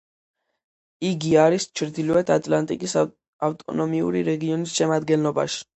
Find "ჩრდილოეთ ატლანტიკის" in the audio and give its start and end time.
1.81-2.99